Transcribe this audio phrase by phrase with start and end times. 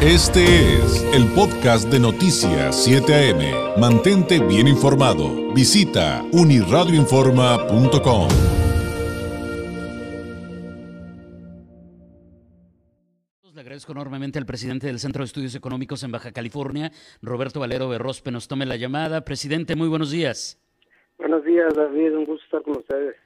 [0.00, 0.44] Este
[0.76, 3.80] es el podcast de Noticias 7 AM.
[3.80, 5.52] Mantente bien informado.
[5.52, 8.28] Visita uniradioinforma.com.
[13.52, 17.88] Le agradezco enormemente al presidente del Centro de Estudios Económicos en Baja California, Roberto Valero
[17.88, 19.24] Berrospe, nos tome la llamada.
[19.24, 20.62] Presidente, muy buenos días.
[21.18, 22.16] Buenos días, David.
[22.16, 23.16] Un gusto estar con ustedes.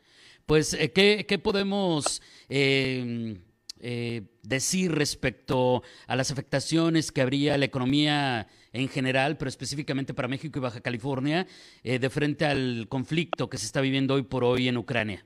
[0.47, 3.37] Pues, eh, ¿qué, qué podemos eh,
[3.85, 10.29] eh, decir respecto a las afectaciones que habría la economía en general, pero específicamente para
[10.29, 11.49] México y Baja California,
[11.83, 15.25] eh, de frente al conflicto que se está viviendo hoy por hoy en Ucrania?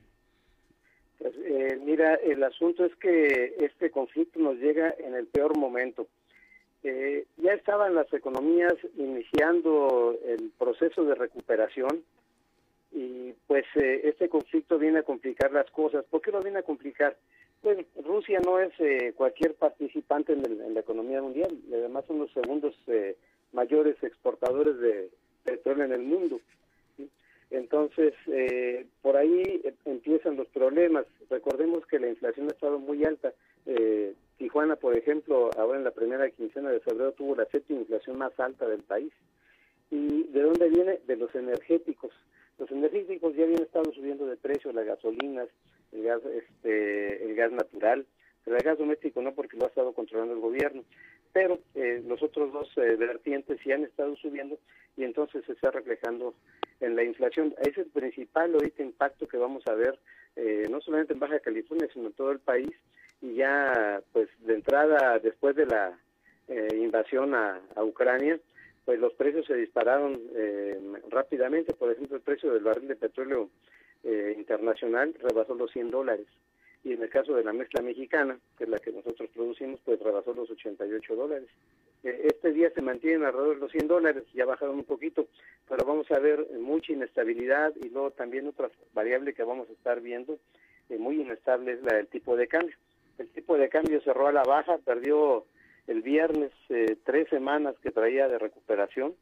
[1.19, 6.07] Pues, eh, mira, el asunto es que este conflicto nos llega en el peor momento.
[6.83, 12.01] Ya estaban las economías iniciando el proceso de recuperación
[12.93, 16.05] y pues este conflicto viene a complicar las cosas.
[16.05, 17.17] ¿Por qué lo viene a complicar?
[17.61, 22.19] Pues Rusia no es eh, cualquier participante en, el, en, la economía mundial, además son
[22.19, 23.17] los segundos eh,
[23.51, 25.09] mayores exportadores de
[25.43, 26.39] petróleo en el mundo.
[27.49, 31.05] Entonces, eh, por ahí empiezan los problemas.
[31.29, 33.33] Recordemos que la inflación ha estado muy alta.
[33.65, 38.17] Eh, Tijuana, por ejemplo, ahora en la primera quincena de febrero tuvo la séptima inflación
[38.17, 39.13] más alta del país.
[39.89, 40.99] ¿Y de dónde viene?
[41.07, 42.11] De los energéticos.
[42.59, 45.47] Los energéticos ya habían estado subiendo de precio, las gasolinas,
[45.97, 48.05] el gas, este, el gas natural,
[48.45, 50.83] el gas doméstico no porque lo ha estado controlando el gobierno,
[51.33, 54.57] pero eh, los otros dos eh, vertientes sí han estado subiendo
[54.95, 56.33] y entonces se está reflejando
[56.79, 57.53] en la inflación.
[57.59, 59.99] Ese es el principal ahorita impacto que vamos a ver,
[60.35, 62.71] eh, no solamente en Baja California, sino en todo el país,
[63.21, 65.99] y ya pues de entrada después de la
[66.47, 68.39] eh, invasión a, a Ucrania,
[68.85, 70.79] pues los precios se dispararon eh,
[71.09, 71.73] rápidamente.
[71.73, 73.49] Por ejemplo, el precio del barril de petróleo
[74.03, 76.27] eh, internacional rebasó los 100 dólares.
[76.83, 79.99] Y en el caso de la mezcla mexicana, que es la que nosotros producimos, pues
[79.99, 81.49] rebasó los 88 dólares.
[82.03, 85.27] Eh, este día se mantienen alrededor de los 100 dólares, ya bajaron un poquito,
[85.67, 89.99] pero vamos a ver mucha inestabilidad y luego también otra variable que vamos a estar
[90.01, 90.39] viendo
[90.89, 92.75] eh, muy inestable es la del tipo de cambio.
[93.17, 95.45] El tipo de cambio cerró a la baja, perdió
[95.87, 99.15] el viernes eh, tres semanas que traía de recuperación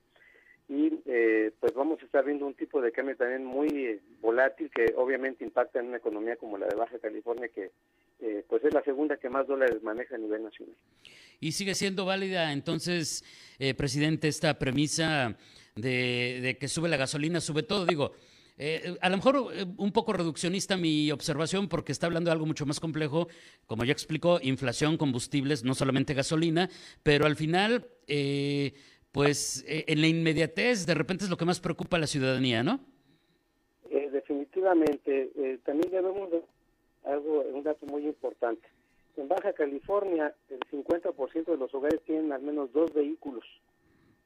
[0.67, 4.71] y eh, pues vamos a estar viendo un tipo de cambio también muy eh, volátil
[4.71, 7.71] que obviamente impacta en una economía como la de Baja California que
[8.19, 10.75] eh, pues es la segunda que más dólares maneja a nivel nacional.
[11.39, 13.23] Y sigue siendo válida entonces,
[13.59, 15.37] eh, presidente, esta premisa
[15.75, 18.13] de, de que sube la gasolina, sube todo, digo,
[18.57, 22.65] eh, a lo mejor un poco reduccionista mi observación porque está hablando de algo mucho
[22.65, 23.27] más complejo,
[23.67, 26.69] como ya explicó, inflación, combustibles, no solamente gasolina,
[27.03, 27.85] pero al final,
[29.15, 32.63] pues eh, en la inmediatez de repente es lo que más preocupa a la ciudadanía,
[32.63, 32.81] ¿no?
[33.89, 35.31] Eh, definitivamente,
[35.63, 36.41] también debemos de
[37.05, 38.67] algo, un dato muy importante.
[39.15, 43.45] En Baja California, el 50% de los hogares tienen al menos dos vehículos.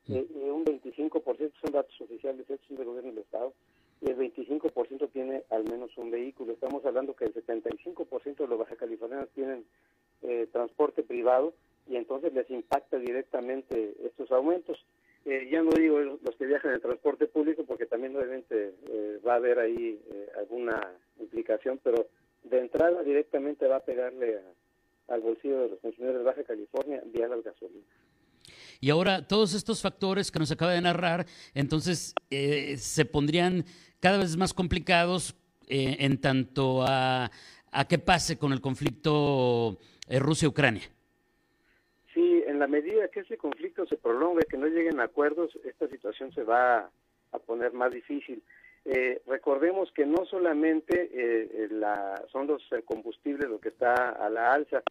[0.07, 3.53] Eh, y un 25% son datos oficiales, estos son del gobierno del Estado,
[4.01, 6.53] y el 25% tiene al menos un vehículo.
[6.53, 9.65] Estamos hablando que el 75% de los baja californianos tienen
[10.23, 11.53] eh, transporte privado
[11.89, 14.77] y entonces les impacta directamente estos aumentos.
[15.25, 19.33] Eh, ya no digo los que viajan en transporte público porque también obviamente eh, va
[19.33, 22.07] a haber ahí eh, alguna implicación, pero
[22.43, 27.01] de entrada directamente va a pegarle a, al bolsillo de los consumidores de Baja California
[27.07, 27.89] vía las gasolinas.
[28.79, 33.65] Y ahora todos estos factores que nos acaba de narrar, entonces eh, se pondrían
[33.99, 35.35] cada vez más complicados
[35.67, 37.29] eh, en tanto a,
[37.71, 40.89] a, qué pase con el conflicto Rusia-Ucrania.
[42.59, 46.43] La medida que ese conflicto se prolongue, que no lleguen a acuerdos, esta situación se
[46.43, 46.91] va
[47.31, 48.43] a poner más difícil.
[48.83, 54.51] Eh, recordemos que no solamente eh, la, son los combustibles lo que está a la
[54.51, 54.83] alza,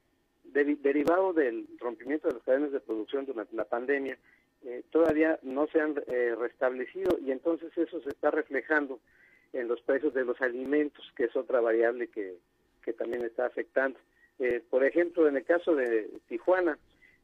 [0.45, 4.17] de, derivado del rompimiento de las cadenas de producción durante la pandemia,
[4.65, 8.99] eh, todavía no se han eh, restablecido y entonces eso se está reflejando
[9.53, 12.37] en los precios de los alimentos, que es otra variable que,
[12.97, 13.99] también está afectando.
[14.39, 16.79] Eh, por ejemplo, en el caso de Tijuana,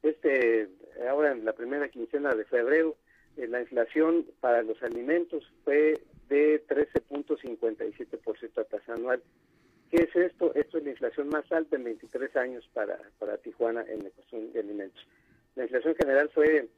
[0.04, 0.68] este
[1.08, 2.96] ahora en la primera quincena de febrero,
[3.36, 9.22] eh, la inflación para los alimentos fue de 13.57% a tasa anual.
[9.90, 10.54] ¿Qué es esto?
[10.54, 14.52] Esto es la inflación más alta en 23 años para, para Tijuana en la cuestión
[14.52, 15.06] de alimentos.
[15.56, 16.68] La inflación general fue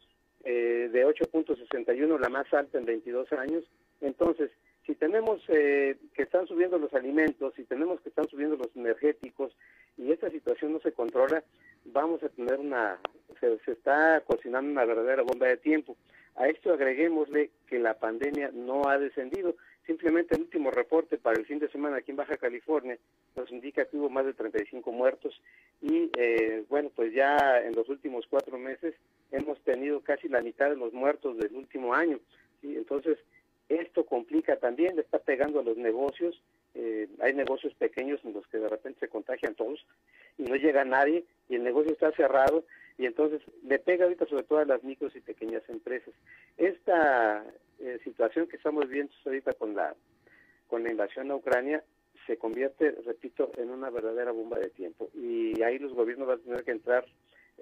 [0.45, 3.65] eh, de 8.61, la más alta en 22 años.
[4.01, 4.51] Entonces,
[4.85, 9.57] si tenemos eh, que están subiendo los alimentos, si tenemos que están subiendo los energéticos
[9.97, 11.43] y esta situación no se controla,
[11.87, 12.99] vamos a tener una,
[13.41, 15.97] se, se está cocinando una verdadera bomba de tiempo.
[16.35, 19.55] A esto agreguémosle que la pandemia no ha descendido.
[19.87, 22.99] Simplemente el último reporte para el fin de semana aquí en Baja California
[23.37, 25.41] nos indica que hubo más de 35 muertos
[25.81, 28.97] y eh, bueno, pues ya en los últimos cuatro meses
[29.31, 32.19] hemos tenido casi la mitad de los muertos del último año.
[32.61, 32.75] ¿sí?
[32.77, 33.19] Entonces,
[33.69, 36.43] esto complica también, le está pegando a los negocios.
[36.75, 39.87] Eh, hay negocios pequeños en los que de repente se contagian todos
[40.39, 42.65] y no llega nadie y el negocio está cerrado
[42.99, 46.15] y entonces le pega ahorita sobre todo a las micros y pequeñas empresas.
[46.57, 47.45] Esta
[47.79, 49.95] eh, situación que estamos viendo ahorita con la
[50.69, 51.85] con la invasión a Ucrania
[52.27, 56.43] se convierte, repito, en una verdadera bomba de tiempo y ahí los gobiernos van a
[56.43, 57.05] tener que entrar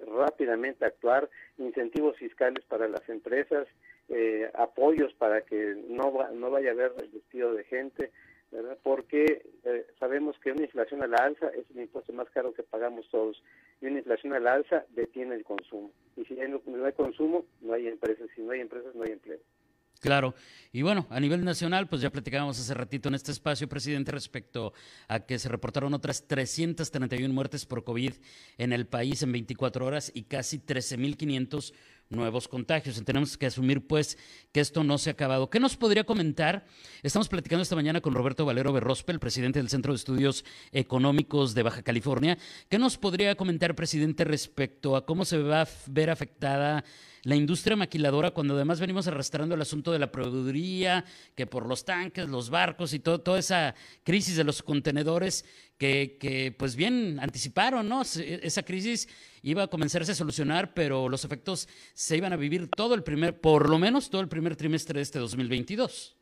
[0.07, 3.67] rápidamente a actuar, incentivos fiscales para las empresas,
[4.09, 8.11] eh, apoyos para que no, no vaya a haber despido de gente,
[8.83, 12.63] porque eh, sabemos que una inflación a la alza es el impuesto más caro que
[12.63, 13.41] pagamos todos
[13.81, 15.91] y una inflación a la alza detiene el consumo.
[16.15, 19.11] Y si no, no hay consumo, no hay empresas, si no hay empresas, no hay
[19.11, 19.39] empleo.
[20.05, 20.35] Claro.
[20.71, 24.73] Y bueno, a nivel nacional, pues ya platicábamos hace ratito en este espacio, presidente, respecto
[25.07, 28.13] a que se reportaron otras 331 muertes por COVID
[28.57, 31.73] en el país en 24 horas y casi 13.500
[32.09, 33.01] nuevos contagios.
[33.03, 34.17] Tenemos que asumir, pues,
[34.51, 35.49] que esto no se ha acabado.
[35.49, 36.65] ¿Qué nos podría comentar?
[37.03, 41.53] Estamos platicando esta mañana con Roberto Valero Berrospe, el presidente del Centro de Estudios Económicos
[41.55, 42.37] de Baja California.
[42.69, 46.83] ¿Qué nos podría comentar, presidente, respecto a cómo se va a ver afectada
[47.25, 51.83] la industria maquiladora cuando además venimos arrastrando el asunto de la proveeduría, que por los
[51.83, 53.73] tanques, los barcos y todo, toda esa
[54.03, 55.43] crisis de los contenedores
[55.79, 58.03] que, que pues bien anticiparon, ¿no?
[58.03, 59.09] Esa crisis
[59.45, 63.39] iba a comenzarse a solucionar, pero los efectos se iban a vivir todo el primer,
[63.39, 66.17] por lo menos todo el primer trimestre de este 2022.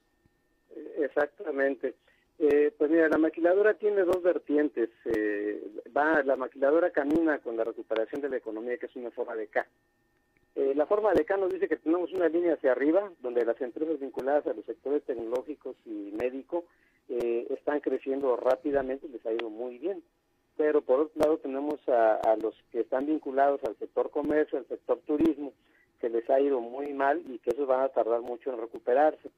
[0.98, 1.96] Exactamente.
[2.38, 4.90] Eh, pues mira, la maquiladora tiene dos vertientes.
[5.06, 5.64] Eh,
[5.96, 9.48] va, la maquiladora camina con la recuperación de la economía, que es una forma de
[9.48, 9.66] K.
[10.56, 13.60] Eh, la forma de K nos dice que tenemos una línea hacia arriba, donde las
[13.62, 16.66] empresas vinculadas a los sectores tecnológicos y médico
[17.08, 20.04] eh, están creciendo rápidamente, les ha ido muy bien
[20.58, 25.00] pero por otro lado tenemos a, los que están vinculados al sector comercio, al sector
[25.06, 25.54] turismo,
[26.00, 29.30] que les ha ido muy mal y que esos van a tardar mucho en recuperarse.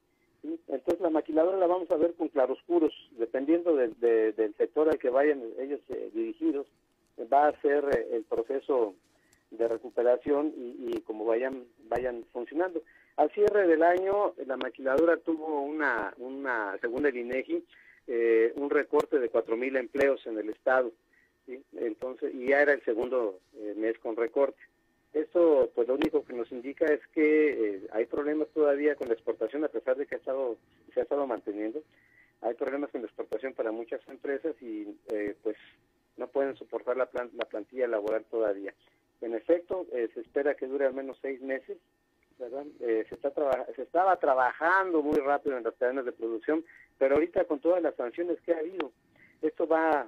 [0.68, 5.42] Entonces la maquiladora la vamos a ver con claroscuros, dependiendo del sector al que vayan
[5.60, 6.68] ellos eh, dirigidos,
[7.32, 8.94] va a ser eh, el proceso
[9.52, 12.82] de recuperación y, como vayan vayan funcionando.
[13.16, 17.64] Al cierre del año, la maquiladora tuvo una, una según el INEGI,
[18.08, 20.92] eh, un recorte de 4.000 empleos en el Estado.
[21.74, 24.60] Entonces, y ya era el segundo eh, mes con recorte.
[25.14, 29.14] Esto, pues lo único que nos indica es que eh, hay problemas todavía con la
[29.14, 30.58] exportación, a pesar de que ha estado,
[30.94, 31.82] se ha estado manteniendo.
[32.42, 35.56] Hay problemas con la exportación para muchas empresas y eh, pues
[36.18, 38.74] no pueden soportar la, la plantilla laboral todavía.
[39.22, 41.78] En efecto, se espera que dure al menos seis meses.
[42.38, 42.66] ¿verdad?
[42.80, 43.32] se, está
[43.74, 46.66] se estaba trabajando muy rápido en las cadenas de producción,
[46.98, 48.92] pero ahorita con todas las sanciones que ha habido,
[49.42, 50.08] esto va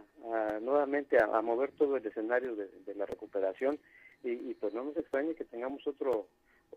[0.62, 3.80] nuevamente a, mover todo el escenario de, la recuperación
[4.24, 6.28] y, pues no nos extrañe que tengamos otro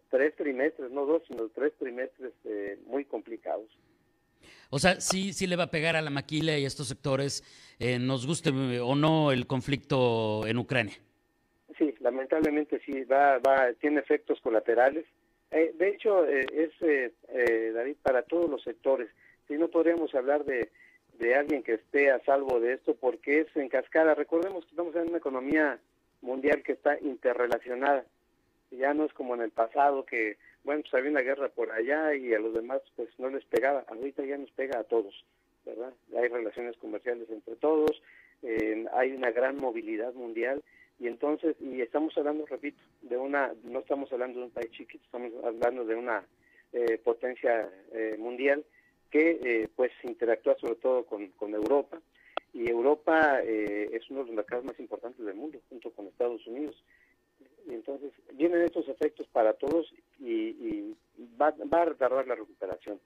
[0.08, 3.68] tres trimestres, no dos, sino tres trimestres eh, muy complicados.
[4.70, 7.42] O sea, sí, sí le va a pegar a la maquila y a estos sectores,
[7.78, 10.94] eh, nos guste o no el conflicto en Ucrania.
[11.78, 15.06] Sí, lamentablemente sí, va, va, tiene efectos colaterales.
[15.50, 16.70] Eh, de hecho, es,
[17.74, 19.08] David, para todos los sectores.
[19.48, 20.70] Si no podríamos hablar de
[21.20, 24.14] de alguien que esté a salvo de esto porque es en cascada.
[24.14, 25.78] Recordemos que estamos en una economía
[26.22, 28.04] mundial que está interrelacionada.
[28.70, 32.14] Ya no es como en el pasado que, bueno, pues había una guerra por allá
[32.14, 33.84] y a los demás pues no les pegaba.
[33.88, 35.14] Ahorita ya nos pega a todos,
[35.66, 35.92] ¿verdad?
[36.16, 38.02] Hay relaciones comerciales entre todos,
[38.42, 40.62] eh, hay una gran movilidad mundial
[40.98, 45.04] y entonces, y estamos hablando, repito, de una, no estamos hablando de un país chiquito,
[45.04, 46.24] estamos hablando de una
[46.72, 48.64] eh, potencia eh, mundial
[49.10, 52.00] que eh, pues interactúa sobre todo con, con Europa.
[52.52, 56.46] Y Europa eh, es uno de los mercados más importantes del mundo junto con Estados
[56.46, 56.82] Unidos.
[57.68, 60.96] Entonces vienen estos efectos para todos y, y
[61.40, 63.00] va, va a retardar la recuperación.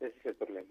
[0.00, 0.68] Ese es el problema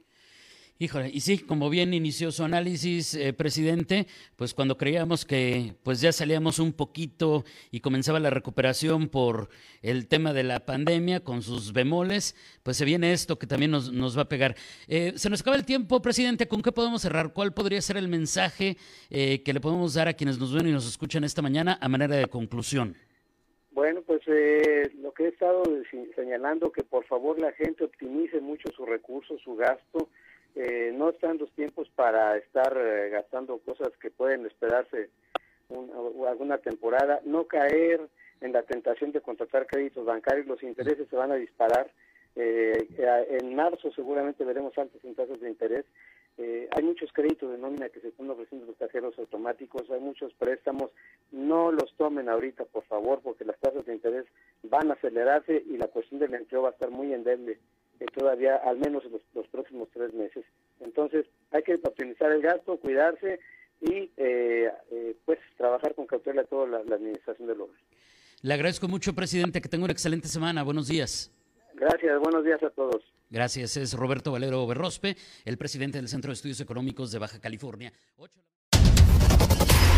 [0.80, 4.06] Híjole, y sí, como bien inició su análisis, eh, presidente,
[4.36, 9.50] pues cuando creíamos que pues ya salíamos un poquito y comenzaba la recuperación por
[9.82, 13.92] el tema de la pandemia con sus bemoles, pues se viene esto que también nos,
[13.92, 14.54] nos va a pegar.
[14.88, 17.34] Eh, se nos acaba el tiempo, presidente, ¿con qué podemos cerrar?
[17.34, 18.78] ¿Cuál podría ser el mensaje
[19.10, 21.90] eh, que le podemos dar a quienes nos ven y nos escuchan esta mañana a
[21.90, 22.96] manera de conclusión?
[23.72, 25.64] Bueno, pues lo que he estado
[26.16, 30.10] señalando, que por favor la gente optimice mucho sus recursos, su gasto,
[30.56, 35.10] eh, no están los tiempos para estar eh, gastando cosas que pueden esperarse
[36.28, 38.08] alguna temporada, no caer
[38.42, 41.90] en la tentación de contratar créditos bancarios, los intereses se van a disparar,
[42.40, 42.88] Eh,
[43.40, 45.86] en marzo seguramente veremos altas en tasas de interés.
[46.38, 50.32] Eh, hay muchos créditos de nómina que se están ofreciendo los cajeros automáticos, hay muchos
[50.36, 50.92] préstamos.
[51.32, 54.26] No los tomen ahorita, por favor, porque las tasas de interés
[54.62, 57.58] van a acelerarse y la cuestión del empleo va a estar muy endeble
[58.00, 60.46] eh, todavía, al menos en los, próximos tres meses.
[60.80, 63.40] Entonces, hay que optimizar el gasto, cuidarse
[63.82, 64.72] y eh,
[65.26, 67.78] pues trabajar con cautela toda la, la administración del hogar.
[68.42, 70.64] Le agradezco mucho, presidente, que tenga una excelente semana.
[70.64, 71.32] Buenos días.
[71.74, 73.04] Gracias, buenos días a todos.
[73.30, 77.92] Gracias, es Roberto Valero Berrospe, el presidente del Centro de Estudios Económicos de Baja California.